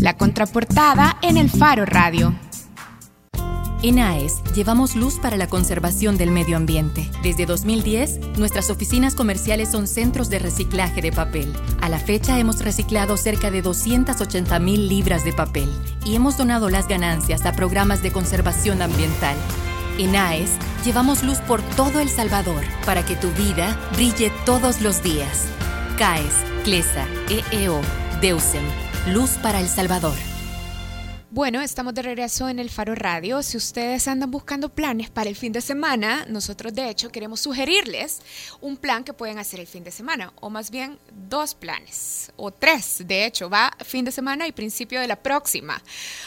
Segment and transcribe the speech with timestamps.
[0.00, 2.34] La contraportada en el Faro Radio.
[3.82, 7.10] En AES llevamos luz para la conservación del medio ambiente.
[7.22, 11.50] Desde 2010, nuestras oficinas comerciales son centros de reciclaje de papel.
[11.80, 15.70] A la fecha hemos reciclado cerca de 280 mil libras de papel
[16.04, 19.36] y hemos donado las ganancias a programas de conservación ambiental.
[19.98, 20.50] En AES
[20.84, 25.46] llevamos luz por todo El Salvador para que tu vida brille todos los días.
[25.96, 26.34] CAES,
[26.64, 27.80] CLESA, EEO,
[28.20, 28.64] DEUSEM,
[29.06, 30.16] Luz para El Salvador.
[31.30, 33.40] Bueno, estamos de regreso en el Faro Radio.
[33.44, 38.20] Si ustedes andan buscando planes para el fin de semana, nosotros de hecho queremos sugerirles
[38.60, 42.50] un plan que pueden hacer el fin de semana, o más bien dos planes, o
[42.50, 45.80] tres, de hecho, va fin de semana y principio de la próxima.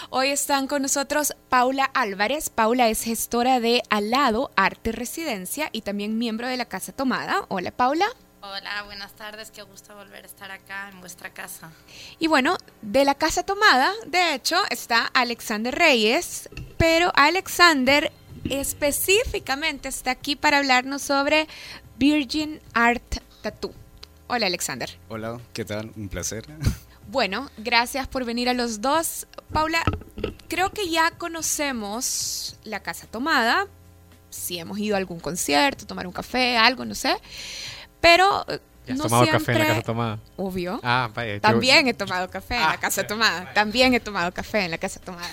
[0.09, 2.50] Hoy están con nosotros Paula Álvarez.
[2.50, 7.45] Paula es gestora de Alado Arte Residencia y también miembro de la Casa Tomada.
[7.50, 8.05] Hola Paula.
[8.41, 11.71] Hola, buenas tardes, qué gusto volver a estar acá en vuestra casa.
[12.20, 16.47] Y bueno, de la casa tomada, de hecho, está Alexander Reyes,
[16.77, 18.14] pero Alexander
[18.49, 21.49] específicamente está aquí para hablarnos sobre
[21.97, 23.73] Virgin Art Tattoo.
[24.27, 24.89] Hola Alexander.
[25.09, 25.92] Hola, ¿qué tal?
[25.97, 26.45] Un placer.
[27.11, 29.25] Bueno, gracias por venir a los dos.
[29.52, 29.81] Paula,
[30.47, 33.66] creo que ya conocemos la casa tomada,
[34.30, 37.16] si hemos ido a algún concierto, tomar un café, algo, no sé.
[38.02, 39.45] Pero ¿Ya has no tomado siempre...
[39.45, 40.19] café en la casa tomada?
[40.38, 40.80] Obvio.
[40.83, 41.36] Ah, vaya.
[41.36, 43.39] yo- También he tomado café en Ah, la casa ya, tomada.
[43.42, 43.53] vaya.
[43.53, 45.30] También he tomado café en la casa tomada.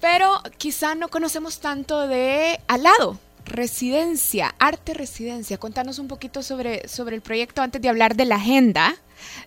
[0.00, 5.58] Pero quizá no conocemos tanto de Alado, Residencia, Arte Residencia.
[5.58, 8.94] Contanos un poquito sobre, sobre el proyecto antes de hablar de la agenda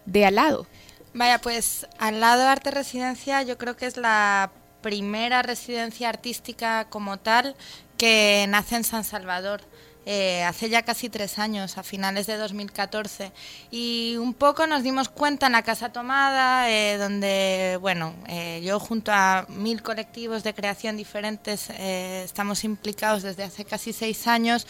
[0.06, 0.66] de Alado.
[1.14, 6.86] Vaya, pues al lado de Arte Residencia yo creo que es la primera residencia artística
[6.90, 7.56] como tal
[7.98, 9.62] que nace en San Salvador.
[10.06, 13.32] Eh, hace ya casi tres años, a finales de 2014.
[13.72, 18.80] Y un poco nos dimos cuenta en la Casa Tomada, eh, donde, bueno, eh, yo
[18.80, 24.68] junto a mil colectivos de creación diferentes estamos implicados desde hace casi seis años,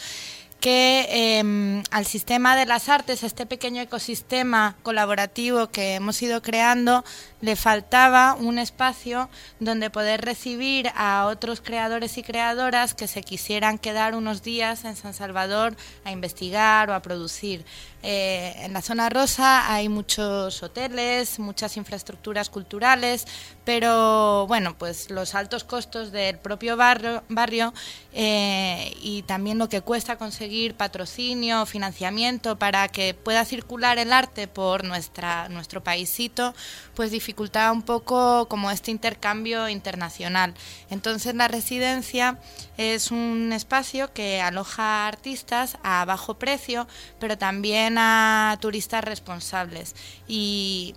[0.59, 7.03] que eh, al sistema de las artes, este pequeño ecosistema colaborativo que hemos ido creando,
[7.41, 9.29] le faltaba un espacio
[9.59, 14.95] donde poder recibir a otros creadores y creadoras que se quisieran quedar unos días en
[14.95, 17.63] San Salvador a investigar o a producir.
[18.07, 23.25] Eh, en la zona rosa hay muchos hoteles, muchas infraestructuras culturales,
[23.63, 27.73] pero bueno, pues los altos costos del propio barrio, barrio
[28.13, 34.47] eh, y también lo que cuesta conseguir patrocinio, financiamiento para que pueda circular el arte
[34.47, 36.53] por nuestra, nuestro paísito,
[36.93, 40.53] pues dificultaba un poco como este intercambio internacional.
[40.91, 42.37] Entonces la residencia
[42.77, 46.87] es un espacio que aloja artistas a bajo precio,
[47.19, 49.95] pero también a turistas responsables.
[50.27, 50.95] Y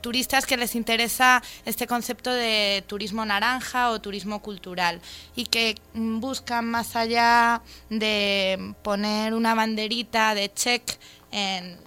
[0.00, 5.00] turistas que les interesa este concepto de turismo naranja o turismo cultural
[5.36, 10.98] y que buscan más allá de poner una banderita de check
[11.30, 11.78] en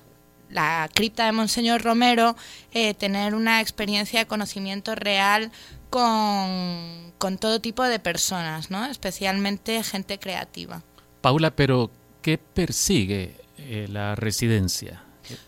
[0.50, 2.36] la cripta de Monseñor Romero,
[2.72, 5.52] eh, tener una experiencia de conocimiento real
[5.90, 8.86] con, con todo tipo de personas, ¿no?
[8.86, 10.84] especialmente gente creativa.
[11.22, 11.92] Paula, pero
[12.22, 13.36] ¿qué persigue
[13.68, 15.04] eh, la residencia?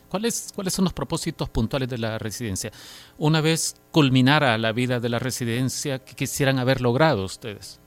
[0.09, 2.71] ¿Cuáles, ¿Cuáles son los propósitos puntuales de la residencia?
[3.17, 7.79] Una vez culminara la vida de la residencia, ¿qué quisieran haber logrado ustedes?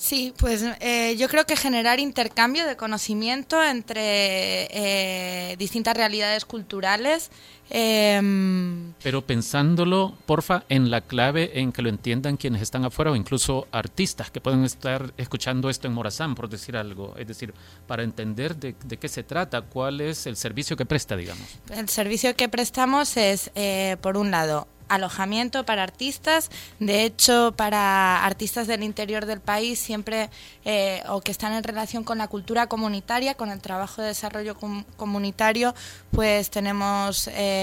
[0.00, 7.30] Sí, pues eh, yo creo que generar intercambio de conocimiento entre eh, distintas realidades culturales.
[7.70, 13.16] Em, Pero pensándolo, porfa, en la clave en que lo entiendan quienes están afuera o
[13.16, 17.14] incluso artistas que pueden estar escuchando esto en Morazán, por decir algo.
[17.16, 17.54] Es decir,
[17.86, 21.46] para entender de, de qué se trata, cuál es el servicio que presta, digamos.
[21.70, 26.50] El servicio que prestamos es, eh, por un lado, alojamiento para artistas.
[26.80, 30.30] De hecho, para artistas del interior del país, siempre
[30.64, 34.56] eh, o que están en relación con la cultura comunitaria, con el trabajo de desarrollo
[34.56, 35.76] com- comunitario,
[36.10, 37.59] pues tenemos eh,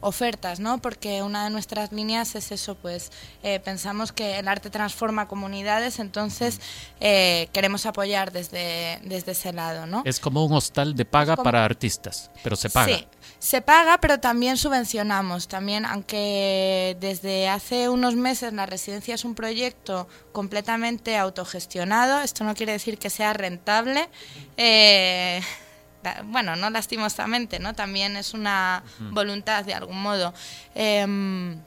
[0.00, 0.78] ofertas, ¿no?
[0.78, 3.10] Porque una de nuestras líneas es eso, pues
[3.42, 6.60] eh, pensamos que el arte transforma comunidades, entonces
[7.00, 10.02] eh, queremos apoyar desde, desde ese lado, ¿no?
[10.04, 12.96] Es como un hostal de paga como- para artistas, pero se paga.
[12.96, 13.06] Sí,
[13.38, 15.48] se paga, pero también subvencionamos.
[15.48, 22.54] También, aunque desde hace unos meses la residencia es un proyecto completamente autogestionado, esto no
[22.54, 24.08] quiere decir que sea rentable.
[24.56, 25.40] eh,
[26.24, 27.74] bueno, no lastimosamente, ¿no?
[27.74, 30.32] También es una voluntad de algún modo.
[30.74, 31.60] Em,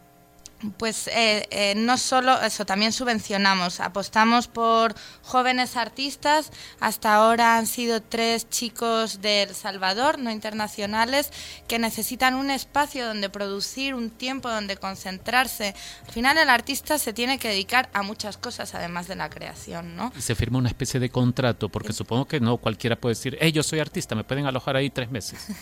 [0.78, 7.68] pues eh, eh, no solo eso, también subvencionamos, apostamos por jóvenes artistas, hasta ahora han
[7.68, 11.31] sido tres chicos de El Salvador, no internacionales,
[11.68, 15.74] que necesitan un espacio donde producir, un tiempo donde concentrarse.
[16.06, 19.96] Al final el artista se tiene que dedicar a muchas cosas además de la creación,
[19.96, 20.12] ¿no?
[20.16, 23.52] Y se firma una especie de contrato, porque supongo que no cualquiera puede decir, hey,
[23.52, 25.48] yo soy artista, me pueden alojar ahí tres meses.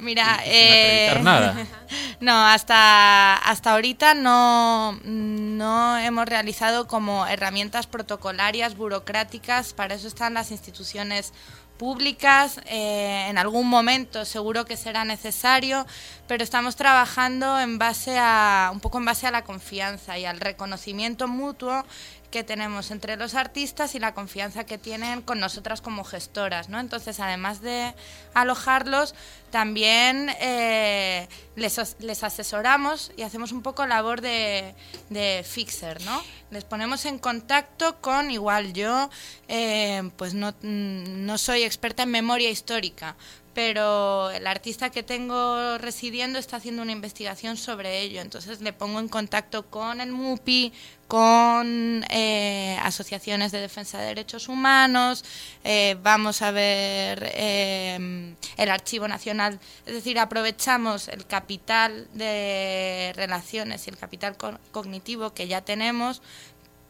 [0.00, 1.66] Mira, eh, nada.
[2.20, 10.34] no, hasta, hasta ahorita no, no hemos realizado como herramientas protocolarias, burocráticas, para eso están
[10.34, 11.32] las instituciones
[11.78, 15.86] públicas, eh, en algún momento seguro que será necesario,
[16.26, 20.40] pero estamos trabajando en base a, un poco en base a la confianza y al
[20.40, 21.84] reconocimiento mutuo
[22.30, 26.78] que tenemos entre los artistas y la confianza que tienen con nosotras como gestoras, ¿no?
[26.78, 27.94] Entonces, además de
[28.34, 29.14] alojarlos,
[29.50, 31.26] también eh,
[31.56, 34.74] les, les, asesoramos y hacemos un poco labor de,
[35.08, 36.22] de, fixer, ¿no?
[36.50, 39.08] Les ponemos en contacto con, igual yo,
[39.48, 43.16] eh, pues no, no soy experta en memoria histórica,
[43.58, 48.20] pero el artista que tengo residiendo está haciendo una investigación sobre ello.
[48.20, 50.72] Entonces le pongo en contacto con el MUPI,
[51.08, 55.24] con eh, asociaciones de defensa de derechos humanos,
[55.64, 63.88] eh, vamos a ver eh, el Archivo Nacional, es decir, aprovechamos el capital de relaciones
[63.88, 64.36] y el capital
[64.70, 66.22] cognitivo que ya tenemos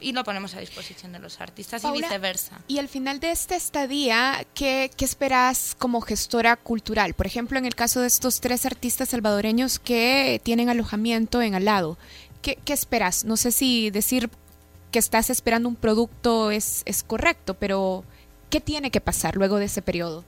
[0.00, 2.60] y lo ponemos a disposición de los artistas y viceversa.
[2.68, 7.14] Y al final de esta estadía, ¿qué, ¿qué, esperas como gestora cultural?
[7.14, 11.64] Por ejemplo, en el caso de estos tres artistas salvadoreños que tienen alojamiento en al
[11.64, 11.98] lado,
[12.42, 13.24] ¿qué, qué esperas?
[13.24, 14.30] No sé si decir
[14.90, 18.04] que estás esperando un producto es, es correcto, pero
[18.50, 20.24] ¿qué tiene que pasar luego de ese periodo?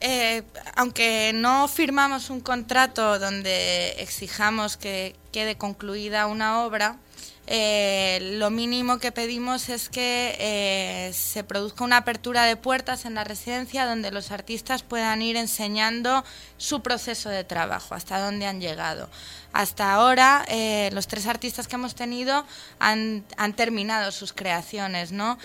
[0.00, 0.42] Eh,
[0.74, 6.98] aunque no firmamos un contrato donde exijamos que quede concluida una obra,
[7.48, 13.14] eh, lo mínimo que pedimos es que eh, se produzca una apertura de puertas en
[13.14, 16.24] la residencia donde los artistas puedan ir enseñando
[16.56, 19.08] su proceso de trabajo, hasta dónde han llegado.
[19.56, 22.44] Hasta ahora, eh, los tres artistas que hemos tenido
[22.78, 23.24] han,
[23.56, 25.12] terminado sus creaciones.
[25.12, 25.38] ¿no?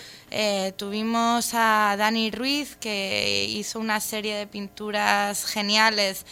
[0.76, 6.26] tuvimos a Dani Ruiz, que hizo una serie de pinturas geniales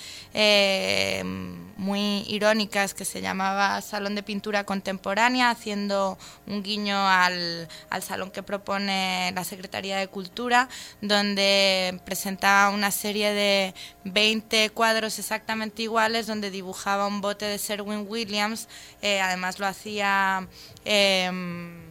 [1.81, 8.31] muy irónicas que se llamaba Salón de Pintura Contemporánea, haciendo un guiño al, al salón
[8.31, 10.69] que propone la Secretaría de Cultura,
[11.00, 13.75] donde presentaba una serie de
[14.05, 18.69] 20 cuadros exactamente iguales, donde dibujaba un bote de Serwin Williams,
[19.00, 20.49] eh, además lo hacía...
[20.84, 21.88] Em,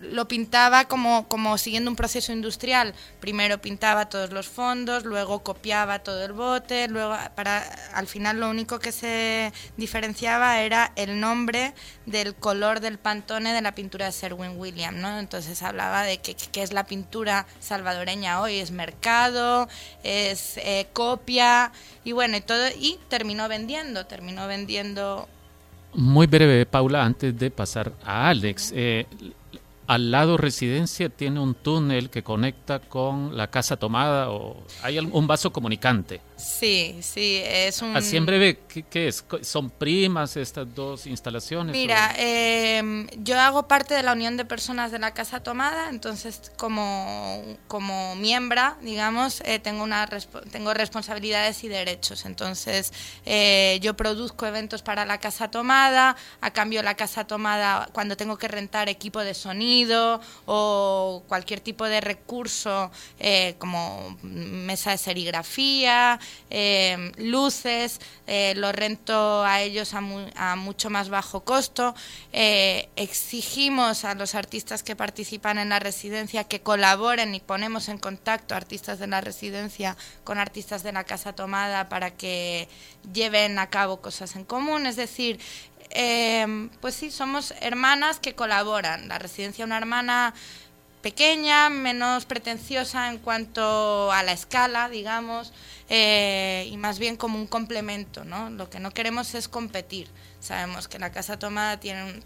[0.00, 2.94] lo pintaba como, como siguiendo un proceso industrial.
[3.20, 7.62] Primero pintaba todos los fondos, luego copiaba todo el bote, luego para
[7.94, 11.74] al final lo único que se diferenciaba era el nombre
[12.06, 15.18] del color del pantone de la pintura de Serwin Williams, ¿no?
[15.18, 19.68] Entonces hablaba de que, es la pintura salvadoreña hoy, es mercado,
[20.02, 21.72] es eh, copia
[22.04, 25.28] y bueno, y todo y terminó vendiendo, terminó vendiendo
[25.94, 28.72] muy breve, Paula, antes de pasar a Alex.
[28.76, 29.06] Eh,
[29.88, 35.26] al lado residencia tiene un túnel que conecta con la casa tomada o hay un
[35.26, 36.20] vaso comunicante.
[36.38, 37.96] Sí, sí, es un...
[37.96, 39.24] Así en breve, ¿qué, es?
[39.42, 41.72] ¿Son primas estas dos instalaciones?
[41.72, 46.52] Mira, em, yo hago parte de la Unión de Personas de la Casa Tomada, entonces
[46.56, 50.08] como, como miembro, digamos, eh, tengo, una,
[50.52, 52.24] tengo responsabilidades y derechos.
[52.24, 52.92] Entonces
[53.26, 58.38] eh, yo produzco eventos para la Casa Tomada, a cambio la Casa Tomada, cuando tengo
[58.38, 66.20] que rentar equipo de sonido o cualquier tipo de recurso eh, como mesa de serigrafía,
[66.50, 71.94] eh, luces, eh, lo rento a ellos a, mucho más bajo costo.
[72.32, 77.98] Eh, exigimos a los artistas que participan en la residencia que colaboren y ponemos en
[77.98, 82.68] contacto artistas de la residencia con artistas de la Casa Tomada para que
[83.12, 84.86] lleven a cabo cosas en común.
[84.86, 85.38] Es decir,
[86.80, 89.08] pues sí, somos hermanas que colaboran.
[89.08, 90.34] La residencia una hermana
[91.02, 95.52] pequeña, menos pretenciosa en cuanto a la escala, digamos,
[95.88, 98.50] eh, y más bien como un complemento, ¿no?
[98.50, 100.08] Lo que no queremos es competir.
[100.40, 102.22] Sabemos que la Casa Tomada tiene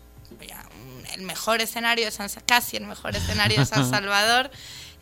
[1.15, 4.51] el mejor escenario de San, casi el mejor escenario de San Salvador.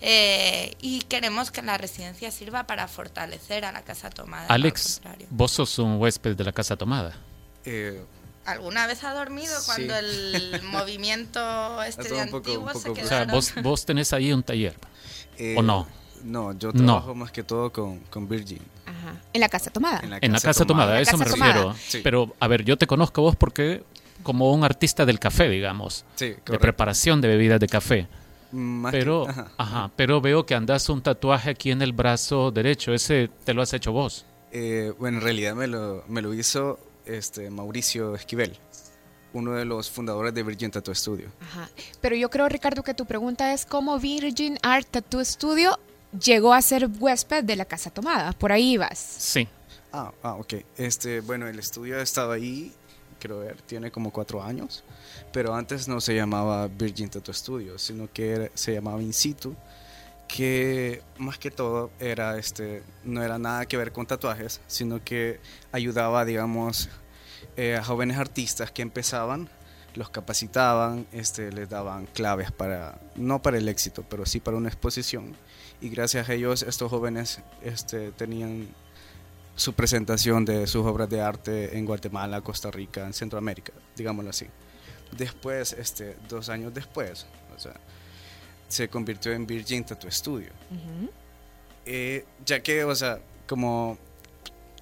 [0.02, 4.46] Eh, y queremos que la residencia sirva para fortalecer a la Casa Tomada.
[4.48, 7.14] Alex, vos sos un huésped de la Casa Tomada.
[7.64, 8.02] Eh,
[8.50, 13.07] ¿Alguna vez ha dormido cuando el movimiento estudiantil se quedó?
[13.07, 14.75] O sea, vos, vos tenés ahí un taller,
[15.57, 15.87] ¿o no?
[16.25, 18.61] No, yo trabajo más que todo con, con Virgin.
[18.87, 19.16] Ajá.
[19.33, 20.00] En la casa tomada.
[20.02, 21.75] En la casa, tomada, a eso me refiero.
[22.02, 23.85] Pero, a ver, yo te conozco vos porque
[24.23, 26.04] como un artista del café, digamos.
[26.16, 28.09] Sí, de preparación de bebidas de café.
[28.90, 29.26] pero,
[29.57, 29.90] ajá.
[29.97, 32.92] pero veo que andas un tatuaje aquí en el brazo derecho.
[32.92, 34.26] ¿Ese te lo has hecho vos?
[34.52, 36.78] Eh, bueno, en realidad me lo, me lo hizo
[37.17, 38.59] este Mauricio Esquivel
[39.33, 41.29] uno de los fundadores de Virgin Tattoo Studio.
[41.40, 41.69] Ajá.
[42.00, 45.79] Pero yo creo, Ricardo, que tu pregunta es cómo Virgin Art Tattoo Studio
[46.19, 48.33] llegó a ser huésped de la Casa Tomada.
[48.33, 48.99] Por ahí vas.
[48.99, 49.47] Sí.
[49.93, 50.55] Ah, ah, ok.
[50.76, 52.73] Este, bueno, el estudio ha estado ahí,
[53.19, 54.85] creo ver, tiene como cuatro años,
[55.33, 59.55] pero antes no se llamaba Virgin Tattoo Studio, sino que se llamaba In Situ,
[60.29, 65.40] que más que todo era, este, no era nada que ver con tatuajes, sino que
[65.73, 66.88] ayudaba, digamos,
[67.56, 69.49] eh, a jóvenes artistas que empezaban,
[69.94, 74.68] los capacitaban, este, les daban claves para, no para el éxito, pero sí para una
[74.68, 75.35] exposición.
[75.80, 78.68] Y gracias a ellos estos jóvenes este, tenían
[79.56, 84.47] su presentación de sus obras de arte en Guatemala, Costa Rica, en Centroamérica, digámoslo así.
[85.16, 87.26] Después, este, dos años después,
[88.68, 90.50] se convirtió en Virgin Tattoo Studio.
[91.85, 93.99] Eh, ya que, o sea, como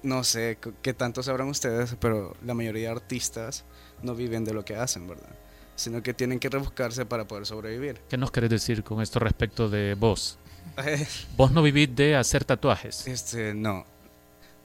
[0.03, 3.65] no sé qué tanto sabrán ustedes, pero la mayoría de artistas
[4.01, 5.29] no viven de lo que hacen, ¿verdad?
[5.75, 8.01] Sino que tienen que rebuscarse para poder sobrevivir.
[8.09, 10.37] ¿Qué nos querés decir con esto respecto de vos?
[11.37, 13.07] ¿Vos no vivís de hacer tatuajes?
[13.07, 13.85] Este, no.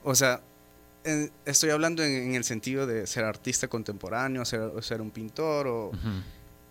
[0.03, 0.41] O sea,
[1.45, 5.91] estoy hablando en, el sentido de ser artista contemporáneo, ser, ser un pintor o,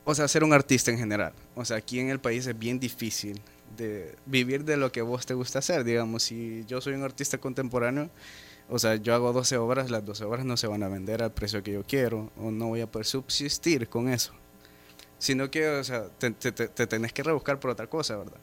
[0.04, 1.32] o sea, ser un artista en general.
[1.54, 3.40] O sea, aquí en el país es bien difícil
[3.76, 5.84] de vivir de lo que vos te gusta hacer.
[5.84, 8.10] Digamos, si yo soy un artista contemporáneo,
[8.68, 11.32] o sea, yo hago 12 obras, las 12 obras no se van a vender al
[11.32, 14.32] precio que yo quiero o no voy a poder subsistir con eso.
[15.18, 18.40] Sino que, o sea, te, te, tenés que rebuscar por otra cosa, ¿verdad?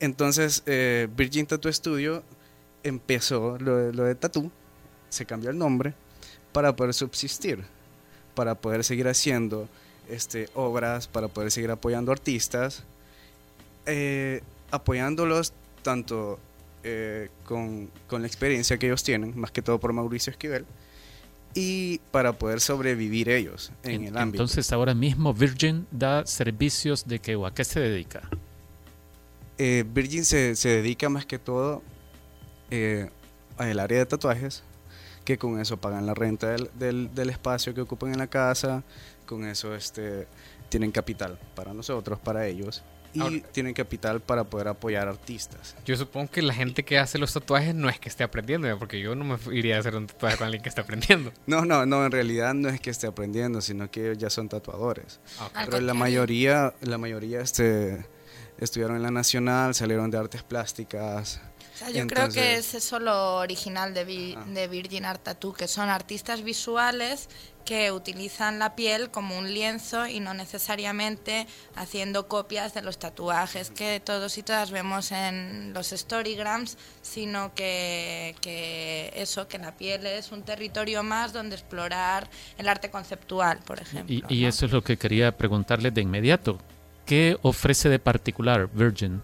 [0.00, 2.22] Entonces, eh, Virgin Tattoo Studio
[2.82, 4.50] empezó lo, lo de tattoo,
[5.08, 5.94] se cambió el nombre
[6.52, 7.64] para poder subsistir,
[8.34, 9.68] para poder seguir haciendo
[10.08, 12.84] este, obras, para poder seguir apoyando artistas,
[13.86, 15.52] eh, apoyándolos
[15.82, 16.38] tanto
[16.84, 20.66] eh, con, con, la experiencia que ellos tienen, más que todo por Mauricio Esquivel,
[21.54, 24.42] y para poder sobrevivir ellos en, el ámbito.
[24.42, 28.28] Entonces ahora mismo Virgin da servicios de qué o a qué se dedica?
[29.56, 31.82] Eh, Virgin se, se, dedica más que todo
[32.70, 33.08] eh,
[33.56, 34.64] al área de tatuajes,
[35.24, 38.82] que con eso pagan la renta del, del, del, espacio que ocupan en la casa,
[39.26, 40.26] con eso este,
[40.74, 45.76] tienen capital para nosotros, para ellos y tienen capital para poder apoyar artistas.
[45.84, 48.98] Yo supongo que la gente que hace los tatuajes no es que esté aprendiendo, porque
[48.98, 51.32] yo no me iría a hacer un tatuaje con alguien que esté aprendiendo.
[51.46, 54.48] No, no, no, en realidad no es que esté aprendiendo, sino que ellos ya son
[54.48, 55.20] tatuadores.
[55.64, 58.04] Pero la mayoría, la mayoría este,
[58.58, 61.40] estudiaron en la Nacional, salieron de artes plásticas,
[61.92, 64.44] yo creo que es eso lo original de, ah.
[64.46, 67.28] de Virgin Art Tattoo, que son artistas visuales
[67.64, 73.70] que utilizan la piel como un lienzo y no necesariamente haciendo copias de los tatuajes
[73.70, 80.06] que todos y todas vemos en los storygrams, sino que, que eso, que la piel
[80.06, 82.28] es un territorio más donde explorar
[82.58, 84.26] el arte conceptual, por ejemplo.
[84.28, 86.58] Y, eso es lo que quería preguntarle de inmediato.
[87.06, 89.22] ¿Qué ofrece de particular Virgin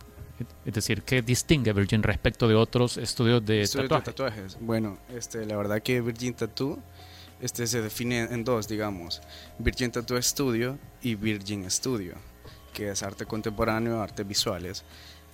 [0.65, 4.57] es decir, ¿qué distingue Virgin respecto de otros estudios de, tatuajes?
[4.61, 6.79] Bueno, este, la verdad que Virgin Tattoo
[7.41, 9.21] este, se define en dos, digamos.
[9.59, 12.15] Virgin Tattoo Studio y Virgin Studio,
[12.73, 14.85] que es arte contemporáneo, artes visuales.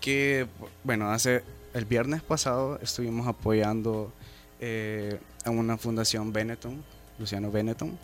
[0.01, 0.47] Que,
[0.85, 1.43] bueno, hace
[1.75, 4.13] el viernes pasado estuvimos apoyando
[4.61, 6.83] eh, a una fundación Benetton,
[7.19, 7.99] Luciano Benetton,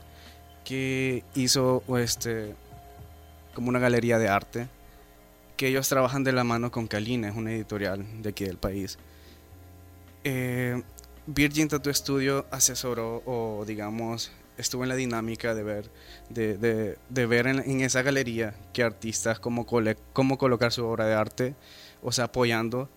[0.65, 2.55] que hizo este,
[3.55, 4.69] como una galería de arte
[5.63, 8.99] que ellos trabajan de la mano con Kalina, es una editorial de aquí del país.
[10.25, 10.83] Eh,
[11.25, 15.89] Virgin Tattoo Studio asesoró o digamos estuvo en la dinámica de ver
[16.31, 19.65] de, ver en, esa galería que artistas cómo,
[20.13, 21.55] cómo colocar su obra de arte,
[22.03, 22.89] o sea, apoyando,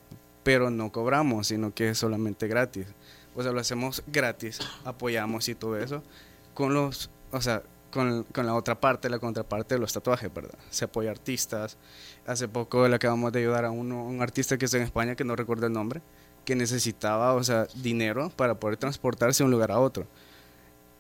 [0.42, 2.88] pero no cobramos, sino que es solamente gratis.
[3.36, 6.02] O sea, lo hacemos gratis, apoyamos y todo eso
[6.56, 7.62] con los, o sea,
[7.96, 10.60] con, con, la otra parte, la contraparte de los tatuajes, ¿verdad?
[10.70, 11.78] Se apoya artistas.
[12.28, 15.24] Hace poco le acabamos de ayudar a uno, un artista que está en España, que
[15.24, 16.02] no recuerdo el nombre,
[16.44, 20.06] que necesitaba, o sea, dinero para poder transportarse de un lugar a otro.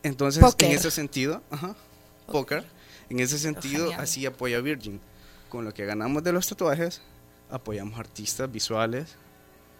[0.03, 1.75] Entonces, en ese sentido, ajá,
[2.27, 2.63] poker,
[3.09, 5.01] en ese sentido, así apoya a Virgin.
[5.49, 7.01] Con lo que ganamos de los tatuajes,
[7.51, 9.15] apoyamos artistas visuales,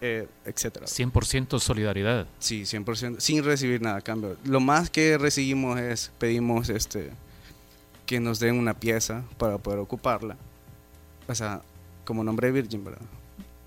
[0.01, 0.85] eh, etcétera.
[0.85, 2.27] 100% solidaridad.
[2.39, 4.37] Sí, 100%, sin recibir nada a cambio.
[4.43, 7.11] Lo más que recibimos es, pedimos este,
[8.05, 10.37] que nos den una pieza para poder ocuparla.
[11.27, 11.61] O sea,
[12.03, 13.01] como nombre de Virgin, ¿verdad?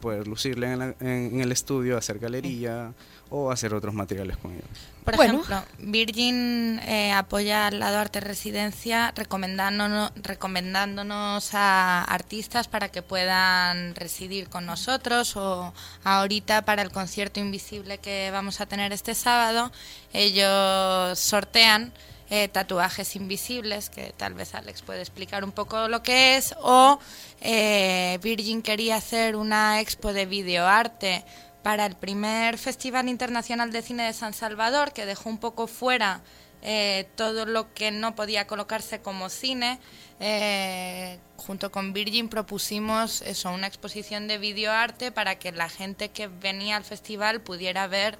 [0.01, 2.93] Poder lucirle en, la- en- en el estudio, hacer galería
[3.31, 4.65] o hacer otros materiales con ellos.
[5.05, 5.35] Por Bueno.
[5.43, 13.95] ejemplo, Virgin eh, apoya al lado Arte Residencia recomendándonos, recomendándonos a artistas para que puedan
[13.95, 15.73] residir con nosotros o
[16.05, 19.73] ahorita para el concierto invisible que vamos a tener este sábado,
[20.13, 21.93] ellos sortean
[22.31, 26.99] eh, tatuajes invisibles, que tal vez Alex puede explicar un poco lo que es, o
[27.41, 31.25] eh, Virgin quería hacer una expo de videoarte
[31.63, 36.23] para el primer Festival Internacional de Cine de San Salvador, que dejó un poco fuera
[36.63, 39.79] eh, todo lo que no podía colocarse como cine.
[40.21, 46.27] Eh, junto con Virgin propusimos eso, una exposición de videoarte para que la gente que
[46.27, 48.19] venía al festival pudiera ver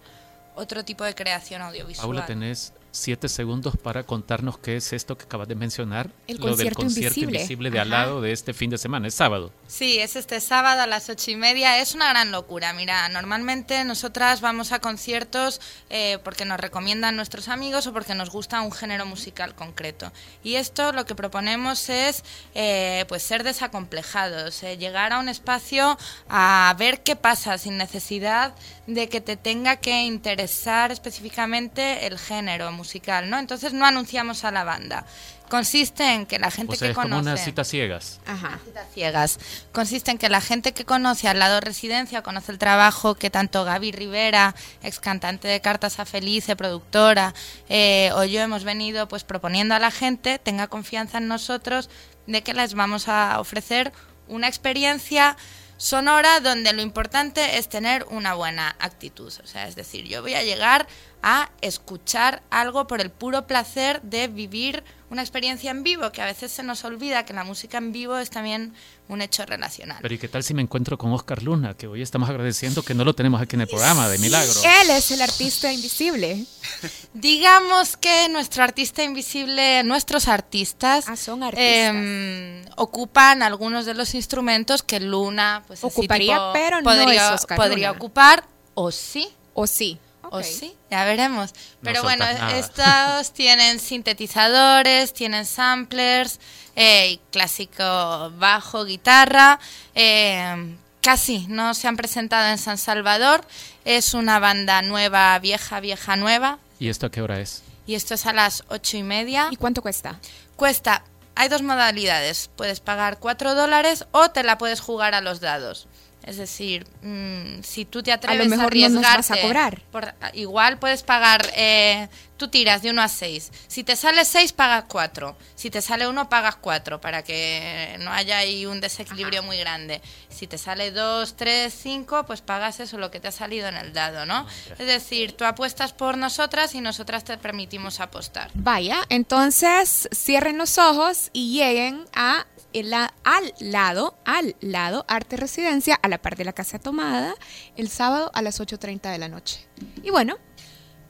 [0.55, 2.07] otro tipo de creación audiovisual.
[2.07, 6.11] Paula, tenés siete segundos para contarnos qué es esto que acabas de mencionar.
[6.27, 7.39] El lo del concierto invisible.
[7.39, 9.53] invisible de al lado de este fin de semana, es sábado.
[9.67, 11.81] Sí, es este sábado a las ocho y media.
[11.81, 12.73] Es una gran locura.
[12.73, 18.31] Mira, normalmente nosotras vamos a conciertos eh, porque nos recomiendan nuestros amigos o porque nos
[18.31, 20.13] gusta un género musical concreto.
[20.43, 22.25] Y esto lo que proponemos es
[22.55, 28.55] eh, pues ser desacomplejados, eh, llegar a un espacio a ver qué pasa sin necesidad
[28.87, 32.88] de que te tenga que interesar específicamente el género musical,
[33.31, 33.39] ¿no?
[33.39, 35.05] Entonces no anunciamos a la banda.
[35.49, 38.21] Consiste en que la gente O sea, que es como conoce unas citas ciegas.
[38.27, 38.59] Ajá.
[38.65, 39.39] citas ciegas.
[39.73, 43.65] Consiste en que la gente que conoce al lado residencia, conoce el trabajo que tanto
[43.65, 47.35] Gaby Rivera, ex cantante de Cartas a Felice, productora,
[47.69, 51.89] eh, o yo hemos venido pues proponiendo a la gente, tenga confianza en nosotros
[52.27, 53.93] de que les vamos a ofrecer
[54.29, 55.37] una experiencia
[55.79, 59.33] sonora donde lo importante es tener una buena actitud.
[59.43, 60.87] O sea, es decir, yo voy a llegar
[61.23, 66.27] a escuchar algo por el puro placer de vivir una experiencia en vivo, que a
[66.27, 68.75] veces se nos olvida que la música en vivo es también
[69.09, 69.99] un hecho relacional.
[70.03, 72.93] Pero ¿y qué tal si me encuentro con Oscar Luna, que hoy estamos agradeciendo que
[72.95, 74.61] no lo tenemos aquí en el programa, de milagro?
[74.83, 76.45] Él es el artista invisible.
[77.15, 81.65] Digamos que nuestro artista invisible, nuestros artistas, Ah, son artistas.
[81.95, 87.29] em, ocupan algunos de los instrumentos que Luna pues, así Ocuparía, tipo, pero no podría,
[87.29, 87.99] es Oscar podría Luna.
[87.99, 89.99] ocupar, o sí, ¿O sí?
[90.31, 91.53] O sí, ya veremos.
[91.83, 92.57] Pero bueno, nada.
[92.57, 96.41] estos tienen sintetizadores, tienen samplers,
[96.77, 99.59] eh, y clásico bajo, guitarra.
[99.95, 103.45] eh, casi no se han presentado en San Salvador.
[103.85, 106.59] Es una banda nueva, vieja, vieja, nueva.
[106.79, 107.63] ¿Y esto a qué hora es?
[107.87, 109.49] Y esto es a las ocho y media.
[109.51, 110.21] ¿Y cuánto cuesta?
[110.57, 112.51] Cuesta, hay dos modalidades.
[112.57, 115.89] Puedes pagar cuatro dólares o te la puedes jugar a los dados.
[116.29, 119.81] Es decir, mm, si tú te atreves a, mejor no nos arriesgarte, vas a cobrar.
[119.91, 123.51] por- igual puedes pagar, eh, tú tiras de 1 a 6.
[123.67, 125.39] Si te sale 6, pagas 4.
[125.55, 130.03] Si te sale 1, pagas 4, para que no haya ahí un desequilibrio muy grande.
[130.29, 133.79] Si te sale 2, 3, 5, pues pagas eso, lo que te ha salido en
[133.79, 134.47] el dado, ¿no?
[134.79, 138.51] Es decir, tú apuestas por nosotras y nosotras te permitimos apostar.
[138.53, 142.47] Vaya, entonces cierren los ojos y lleguen a
[142.83, 147.35] al lado, al lado, Arte Residencia, a la par de la Casa Tomada,
[147.77, 149.67] el sábado a las 8.30 de la noche.
[150.03, 150.37] Y bueno,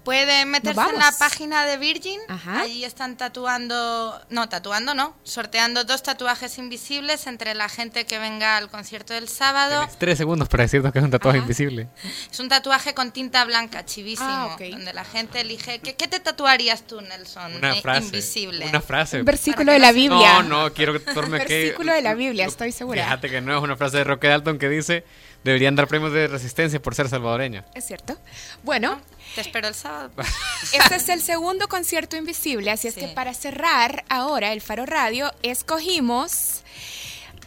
[0.08, 2.18] Pueden meterse en la página de Virgin.
[2.28, 2.62] Ajá.
[2.62, 8.56] Allí están tatuando, no, tatuando no, sorteando dos tatuajes invisibles entre la gente que venga
[8.56, 9.80] al concierto del sábado.
[9.80, 11.44] Tienes tres segundos para decirnos que es un tatuaje Ajá.
[11.44, 11.88] invisible.
[12.32, 14.62] Es un tatuaje con tinta blanca, chivísimo, Ah, ok.
[14.70, 15.78] donde la gente elige.
[15.80, 17.56] ¿Qué, qué te tatuarías tú, Nelson?
[17.56, 18.06] Una Eh, frase.
[18.06, 18.66] Invisible.
[18.66, 19.18] Una frase.
[19.18, 20.42] un versículo de la Biblia.
[20.42, 21.00] No, no, quiero que...
[21.28, 23.04] Versículo de la Biblia, estoy segura.
[23.04, 25.04] Fíjate que no es una frase de Roque Dalton que dice
[25.44, 27.64] deberían dar premios de resistencia por ser salvadoreño.
[27.74, 28.16] Es cierto.
[28.62, 29.00] Bueno,
[29.34, 30.10] Te espero el sábado.
[30.72, 33.00] este es el segundo concierto invisible, así es Sí.
[33.00, 36.62] que para cerrar ahora el Faro Radio, escogimos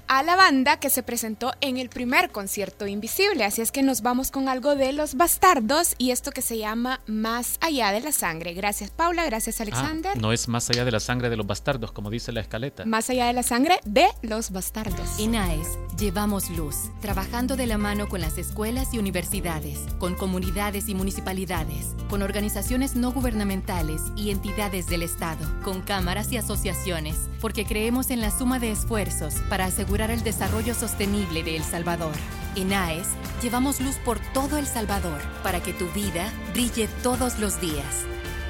[0.07, 3.45] a la banda que se presentó en el primer concierto invisible.
[3.45, 6.99] Así es que nos vamos con algo de los bastardos y esto que se llama
[7.07, 8.53] Más allá de la sangre.
[8.53, 10.17] Gracias Paula, gracias Ah, Alexander.
[10.17, 12.83] no es más allá de la sangre de los bastardos, como dice la escaleta.
[12.85, 15.17] Más allá de la sangre de los bastardos.
[15.17, 20.89] En AES llevamos luz, trabajando de la mano con las escuelas y universidades, con comunidades
[20.89, 27.65] y municipalidades, con organizaciones no gubernamentales y entidades del Estado, con cámaras y asociaciones, porque
[27.65, 32.13] creemos en la suma de esfuerzos para asegurar el desarrollo sostenible de El Salvador.
[32.55, 33.07] En AES
[33.41, 38.05] llevamos luz por todo El Salvador para que tu vida brille todos los días.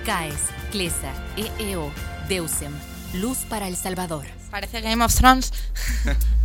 [0.05, 1.91] CAES, CLESA, EEO,
[2.27, 2.73] DEUSEM,
[3.13, 4.25] Luz para El Salvador.
[4.49, 5.51] Parece Game of Thrones.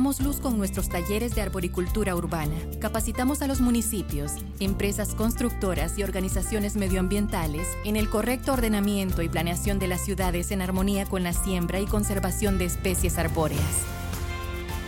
[0.00, 2.56] llevamos luz con nuestros talleres de arboricultura urbana.
[2.80, 9.78] Capacitamos a los municipios, empresas constructoras y organizaciones medioambientales en el correcto ordenamiento y planeación
[9.78, 13.60] de las ciudades en armonía con la siembra y conservación de especies arbóreas.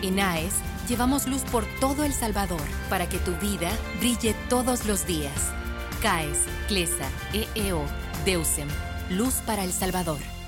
[0.01, 0.55] En AES
[0.89, 3.71] llevamos luz por todo El Salvador para que tu vida
[4.01, 5.53] brille todos los días.
[6.01, 7.85] CAES, CLESA, EEO,
[8.25, 8.69] DEUSEM.
[9.11, 10.42] Luz para El Salvador.